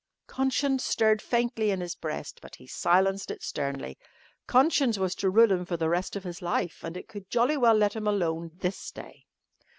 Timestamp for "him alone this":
7.95-8.89